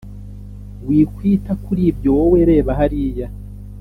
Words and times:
Wikwita 0.87 1.51
kuribyo 1.63 2.09
wowe 2.17 2.39
reba 2.49 2.71
hariya 2.79 3.27